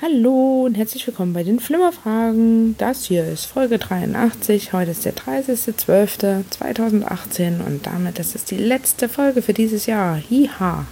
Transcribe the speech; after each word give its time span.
Hallo 0.00 0.62
und 0.64 0.74
herzlich 0.74 1.06
willkommen 1.06 1.34
bei 1.34 1.44
den 1.44 1.60
Flimmerfragen. 1.60 2.76
Das 2.78 3.04
hier 3.04 3.24
ist 3.24 3.44
Folge 3.44 3.78
83. 3.78 4.72
Heute 4.72 4.92
ist 4.92 5.04
der 5.04 5.14
30.12.2018 5.14 7.64
und 7.64 7.86
damit 7.86 8.18
ist 8.18 8.34
es 8.34 8.44
die 8.44 8.56
letzte 8.56 9.08
Folge 9.08 9.42
für 9.42 9.52
dieses 9.52 9.86
Jahr. 9.86 10.16
Hiha! 10.16 10.86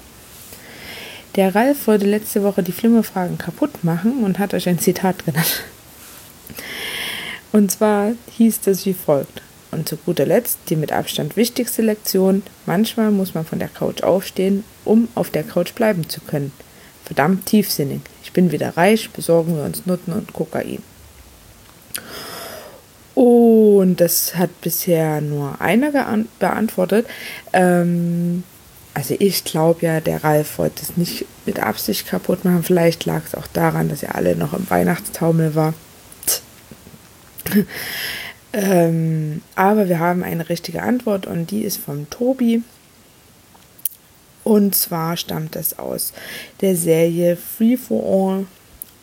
Der 1.34 1.54
Ralf 1.54 1.86
wollte 1.86 2.06
letzte 2.06 2.43
Woche 2.43 2.62
die 2.62 2.72
Flimmerfragen 2.72 3.38
kaputt 3.38 3.84
machen 3.84 4.22
und 4.22 4.38
hat 4.38 4.54
euch 4.54 4.68
ein 4.68 4.79
Zitat 4.79 5.24
genannt. 5.24 5.64
Und 7.52 7.70
zwar 7.70 8.12
hieß 8.36 8.66
es 8.66 8.86
wie 8.86 8.95
folgt. 8.95 9.43
Und 9.77 9.86
zu 9.86 9.98
guter 9.98 10.24
Letzt 10.24 10.58
die 10.70 10.77
mit 10.77 10.90
Abstand 10.90 11.36
wichtigste 11.36 11.82
Lektion. 11.82 12.43
Manchmal 12.64 13.11
muss 13.11 13.34
man 13.34 13.45
von 13.45 13.58
der 13.58 13.68
Couch 13.68 14.02
aufstehen, 14.02 14.64
um 14.86 15.08
auf 15.14 15.29
der 15.29 15.43
Couch 15.43 15.75
bleiben 15.75 16.08
zu 16.08 16.21
können. 16.22 16.50
Verdammt 17.04 17.44
tiefsinnig. 17.44 18.00
Ich 18.25 18.32
bin 18.32 18.53
wieder 18.53 18.76
reich, 18.79 19.11
besorgen 19.11 19.54
wir 19.54 19.64
uns 19.64 19.84
Nutten 19.84 20.14
und 20.14 20.32
Kokain. 20.32 20.82
Und 23.14 23.96
das 23.96 24.34
hat 24.36 24.62
bisher 24.62 25.20
nur 25.20 25.61
einer 25.61 25.93
beantwortet. 26.39 27.06
Ähm, 27.53 28.45
also 28.95 29.14
ich 29.18 29.45
glaube 29.45 29.84
ja, 29.84 30.00
der 30.00 30.25
Ralf 30.25 30.56
wollte 30.56 30.82
es 30.82 30.96
nicht 30.96 31.26
mit 31.45 31.61
Absicht 31.61 32.06
kaputt 32.06 32.47
machen. 32.47 32.64
Vielleicht 32.64 33.05
lag 33.05 33.22
es 33.27 33.34
auch 33.34 33.47
daran, 33.47 33.91
dass 33.91 34.03
er 34.03 34.14
alle 34.14 34.36
noch 34.36 34.55
im 34.55 34.69
Weihnachtstaumel 34.70 35.55
war. 35.55 35.75
Ähm, 38.56 39.42
aber 39.55 39.87
wir 39.91 39.98
haben 39.98 40.23
eine 40.23 40.48
richtige 40.48 40.83
Antwort 40.83 41.27
und 41.27 41.51
die 41.51 41.62
ist 41.62 41.77
vom 41.77 42.09
Tobi. 42.09 42.62
Und 44.45 44.75
zwar 44.75 45.19
stammt 45.19 45.56
es 45.56 45.79
aus 45.79 46.15
der 46.63 46.75
Serie 46.75 47.37
Free 47.37 47.77
for 47.77 48.03
All 48.03 48.47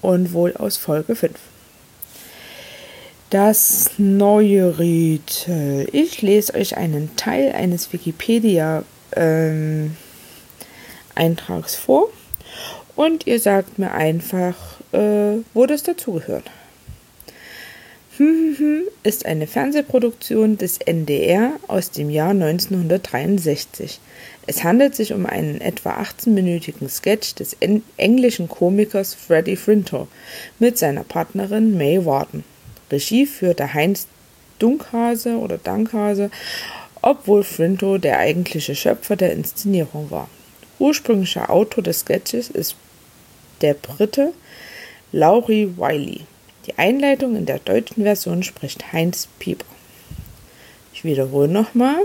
und 0.02 0.34
wohl 0.34 0.58
aus 0.58 0.78
Folge 0.78 1.16
5. 1.16 1.34
Das 3.30 3.92
neue 4.00 4.80
Rätsel. 4.80 5.88
Ich 5.92 6.24
lese 6.24 6.56
euch 6.56 6.76
einen 6.76 7.16
Teil 7.16 7.52
eines 7.52 7.94
Wikipedia 7.94 8.84
ähm, 9.16 9.96
vor 11.68 12.10
und 12.96 13.28
ihr 13.28 13.40
sagt 13.40 13.78
mir 13.78 13.92
einfach, 13.92 14.56
äh, 14.94 15.44
wo 15.54 15.68
das 15.68 15.84
dazugehört. 15.84 16.50
Ist 19.04 19.26
eine 19.26 19.48
Fernsehproduktion 19.48 20.58
des 20.58 20.78
NDR 20.78 21.54
aus 21.68 21.90
dem 21.90 22.12
Jahr 22.12 22.30
1963. 22.30 24.00
Es 24.46 24.64
handelt 24.64 24.96
sich 24.96 25.14
um 25.14 25.26
einen 25.26 25.62
etwa 25.62 26.00
18-minütigen 26.00 26.90
Sketch 26.90 27.34
des 27.36 27.58
englischen 27.98 28.50
Komikers 28.50 29.16
Freddie 29.16 29.56
Frinto 29.56 30.08
mit 30.60 30.78
seiner 30.78 31.04
Partnerin 31.04 31.76
May 31.76 32.06
Warden. 32.06 32.44
Regie 32.92 33.26
führte 33.26 33.74
Heinz 33.74 34.08
Dunkhase 34.60 35.38
oder 35.38 35.58
Dankhase, 35.58 36.30
obwohl 37.02 37.44
Frinto 37.44 37.98
der 37.98 38.20
eigentliche 38.20 38.76
Schöpfer 38.76 39.16
der 39.16 39.34
Inszenierung 39.34 40.12
war. 40.12 40.30
Ursprünglicher 40.78 41.50
Autor 41.50 41.84
des 41.84 42.02
Sketches 42.02 42.50
ist 42.50 42.76
der 43.62 43.74
Brite 43.74 44.34
Laurie 45.12 45.70
Wiley. 45.78 46.22
Die 46.66 46.78
Einleitung 46.78 47.36
in 47.36 47.46
der 47.46 47.60
deutschen 47.60 48.04
Version 48.04 48.44
spricht 48.44 48.94
Heinz 48.94 49.28
Pieper. 49.40 49.66
Ich 50.94 51.04
wiederhole 51.04 51.48
nochmal. 51.48 51.98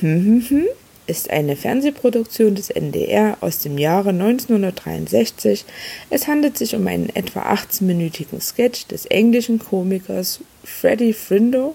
Hm, 0.00 0.24
hm, 0.24 0.44
hm 0.48 0.68
ist 1.08 1.30
eine 1.30 1.56
Fernsehproduktion 1.56 2.54
des 2.54 2.68
NDR 2.68 3.38
aus 3.40 3.60
dem 3.60 3.78
Jahre 3.78 4.10
1963. 4.10 5.64
Es 6.10 6.28
handelt 6.28 6.58
sich 6.58 6.74
um 6.74 6.86
einen 6.86 7.08
etwa 7.08 7.50
18-minütigen 7.50 8.40
Sketch 8.40 8.86
des 8.88 9.06
englischen 9.06 9.58
Komikers 9.58 10.40
Freddie 10.62 11.14
Frindo, 11.14 11.74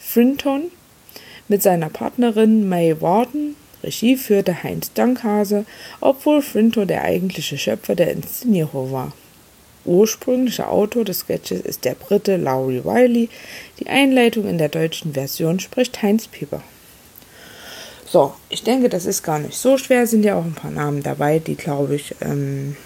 Frinton 0.00 0.72
mit 1.46 1.62
seiner 1.62 1.88
Partnerin 1.88 2.68
May 2.68 3.00
Warden. 3.00 3.54
Regie 3.84 4.16
führte 4.16 4.64
Heinz 4.64 4.92
Dankhase, 4.92 5.64
obwohl 6.00 6.42
Frinto 6.42 6.84
der 6.84 7.02
eigentliche 7.02 7.56
Schöpfer 7.56 7.94
der 7.94 8.10
Inszenierung 8.10 8.90
war. 8.90 9.12
Ursprünglicher 9.86 10.70
Autor 10.70 11.04
des 11.04 11.20
Sketches 11.20 11.60
ist 11.60 11.84
der 11.84 11.94
Brite 11.94 12.36
Laurie 12.36 12.84
Wiley. 12.84 13.28
Die 13.78 13.86
Einleitung 13.86 14.48
in 14.48 14.58
der 14.58 14.68
deutschen 14.68 15.14
Version 15.14 15.60
spricht 15.60 16.02
Heinz 16.02 16.26
Pieper. 16.28 16.62
So, 18.08 18.34
ich 18.48 18.62
denke, 18.62 18.88
das 18.88 19.04
ist 19.04 19.22
gar 19.22 19.38
nicht 19.38 19.56
so 19.56 19.78
schwer. 19.78 20.06
Sind 20.06 20.24
ja 20.24 20.36
auch 20.36 20.44
ein 20.44 20.54
paar 20.54 20.70
Namen 20.70 21.02
dabei, 21.02 21.38
die, 21.38 21.56
glaube 21.56 21.96
ich, 21.96 22.14
ähm, 22.20 22.76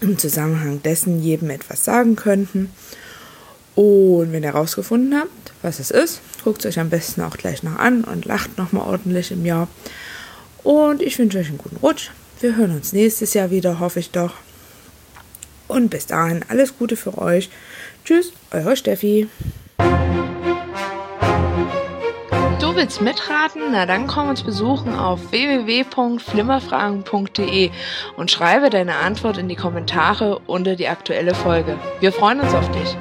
im 0.00 0.18
Zusammenhang 0.18 0.82
dessen 0.82 1.22
jedem 1.22 1.50
etwas 1.50 1.84
sagen 1.84 2.16
könnten. 2.16 2.70
Und 3.74 4.32
wenn 4.32 4.42
ihr 4.42 4.52
herausgefunden 4.52 5.18
habt, 5.18 5.52
was 5.62 5.78
es 5.78 5.90
ist, 5.90 6.20
guckt 6.44 6.64
es 6.64 6.66
euch 6.66 6.80
am 6.80 6.90
besten 6.90 7.22
auch 7.22 7.36
gleich 7.36 7.62
noch 7.62 7.78
an 7.78 8.04
und 8.04 8.24
lacht 8.24 8.58
nochmal 8.58 8.86
ordentlich 8.86 9.30
im 9.30 9.46
Jahr. 9.46 9.68
Und 10.62 11.00
ich 11.02 11.18
wünsche 11.18 11.38
euch 11.38 11.48
einen 11.48 11.58
guten 11.58 11.76
Rutsch. 11.76 12.10
Wir 12.40 12.56
hören 12.56 12.74
uns 12.74 12.92
nächstes 12.92 13.34
Jahr 13.34 13.50
wieder, 13.50 13.80
hoffe 13.80 14.00
ich 14.00 14.10
doch. 14.10 14.34
Und 15.72 15.88
bis 15.88 16.06
dahin 16.06 16.44
alles 16.48 16.76
Gute 16.76 16.96
für 16.96 17.16
euch. 17.16 17.48
Tschüss, 18.04 18.34
eure 18.50 18.76
Steffi. 18.76 19.26
Du 22.60 22.76
willst 22.76 23.00
mitraten? 23.00 23.62
Na 23.70 23.86
dann 23.86 24.06
komm 24.06 24.28
uns 24.28 24.42
besuchen 24.42 24.94
auf 24.94 25.32
www.flimmerfragen.de 25.32 27.70
und 28.18 28.30
schreibe 28.30 28.68
deine 28.68 28.96
Antwort 28.96 29.38
in 29.38 29.48
die 29.48 29.56
Kommentare 29.56 30.42
unter 30.46 30.76
die 30.76 30.88
aktuelle 30.88 31.34
Folge. 31.34 31.78
Wir 32.00 32.12
freuen 32.12 32.40
uns 32.40 32.52
auf 32.52 32.70
dich. 32.72 32.94